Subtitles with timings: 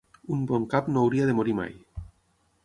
[0.35, 1.77] Un bon cap no hauria de morir mai.